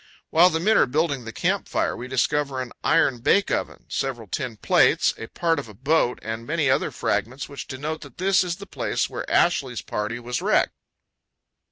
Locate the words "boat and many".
5.75-6.71